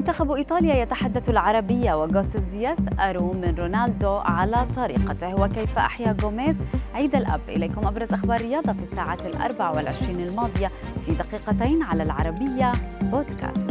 [0.00, 6.56] منتخب إيطاليا يتحدث العربية وغوسز يثأر من رونالدو على طريقته وكيف أحيا غوميز؟
[6.94, 7.40] عيد الأب.
[7.48, 10.70] إليكم أبرز أخبار الرياضة في الساعات الأربع والعشرين الماضية
[11.06, 13.70] في دقيقتين على العربية بودكاست.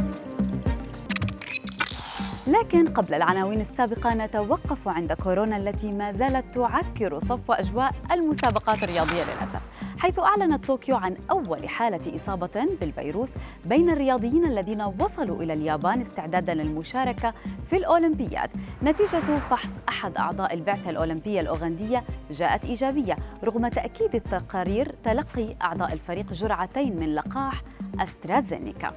[2.47, 9.23] لكن قبل العناوين السابقة نتوقف عند كورونا التي ما زالت تعكر صفو أجواء المسابقات الرياضية
[9.23, 9.61] للأسف.
[9.99, 13.31] حيث أعلنت طوكيو عن أول حالة إصابة بالفيروس
[13.65, 17.33] بين الرياضيين الذين وصلوا إلى اليابان استعدادا للمشاركة
[17.65, 18.49] في الأولمبياد.
[18.83, 26.33] نتيجة فحص أحد أعضاء البعثة الأولمبية الأوغندية جاءت إيجابية رغم تأكيد التقارير تلقي أعضاء الفريق
[26.33, 27.61] جرعتين من لقاح
[27.99, 28.91] أسترازينيكا.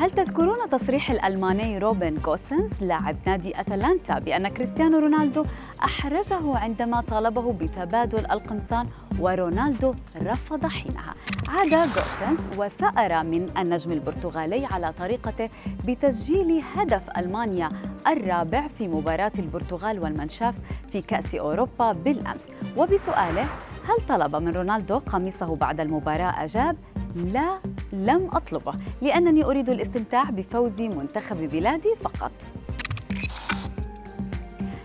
[0.00, 5.44] هل تذكرون تصريح الألماني روبن كوسنس لاعب نادي أتلانتا بأن كريستيانو رونالدو
[5.84, 11.14] أحرجه عندما طالبه بتبادل القمصان ورونالدو رفض حينها.
[11.48, 15.48] عاد غوسنس وثأر من النجم البرتغالي على طريقته
[15.86, 17.68] بتسجيل هدف ألمانيا
[18.06, 20.60] الرابع في مباراة البرتغال والمنشاف
[20.92, 22.46] في كأس أوروبا بالأمس.
[22.76, 23.46] وبسؤاله
[23.88, 26.76] هل طلب من رونالدو قميصه بعد المباراة؟ أجاب
[27.16, 27.58] لا
[27.92, 32.32] لم أطلبه لأنني أريد الاستمتاع بفوز منتخب بلادي فقط.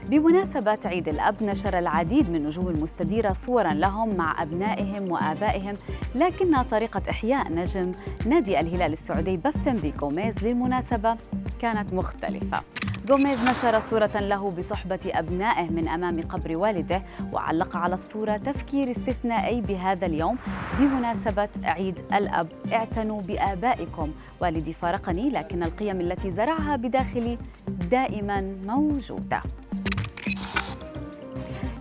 [0.09, 5.73] بمناسبة عيد الأب نشر العديد من نجوم المستديرة صورا لهم مع أبنائهم وآبائهم
[6.15, 7.91] لكن طريقة إحياء نجم
[8.25, 11.17] نادي الهلال السعودي بفتن جوميز للمناسبة
[11.59, 12.61] كانت مختلفة.
[13.05, 17.01] جوميز نشر صورة له بصحبة أبنائه من أمام قبر والده
[17.33, 20.37] وعلق على الصورة تفكير استثنائي بهذا اليوم
[20.79, 22.47] بمناسبة عيد الأب.
[22.73, 24.11] اعتنوا بآبائكم.
[24.41, 29.41] والدي فارقني لكن القيم التي زرعها بداخلي دائما موجودة.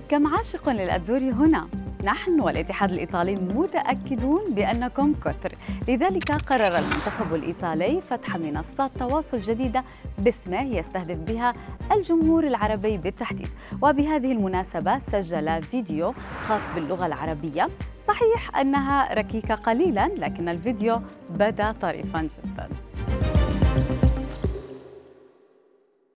[0.08, 1.68] كم عاشق للأتزوري هنا؟
[2.04, 5.54] نحن والاتحاد الإيطالي متأكدون بأنكم كثر
[5.88, 9.84] لذلك قرر المنتخب الإيطالي فتح منصات تواصل جديدة
[10.18, 11.52] باسمه يستهدف بها
[11.92, 13.48] الجمهور العربي بالتحديد.
[13.82, 17.68] وبهذه المناسبة سجل فيديو خاص باللغة العربية.
[18.08, 21.00] صحيح أنها ركيكة قليلا لكن الفيديو
[21.30, 22.68] بدا طريفا جدا.